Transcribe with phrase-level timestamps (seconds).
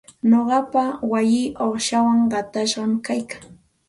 [0.29, 3.43] Nuqapa wayii uqshawan qatashqam kaykan.